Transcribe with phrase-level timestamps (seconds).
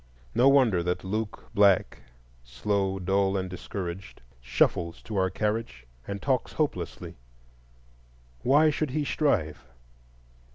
[0.33, 2.01] No wonder that Luke Black,
[2.43, 7.17] slow, dull, and discouraged, shuffles to our carriage and talks hopelessly.
[8.41, 9.63] Why should he strive?